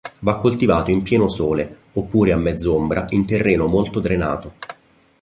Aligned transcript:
Va 0.21 0.37
coltivato 0.37 0.89
in 0.89 1.03
pieno 1.03 1.29
sole 1.29 1.77
oppure 1.93 2.31
a 2.31 2.35
mezz'ombra 2.35 3.05
in 3.09 3.23
terreno 3.23 3.67
molto 3.67 3.99
drenato. 3.99 4.53